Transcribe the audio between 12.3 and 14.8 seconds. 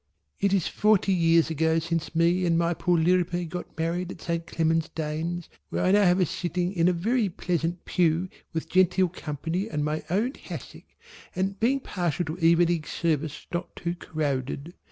evening service not too crowded.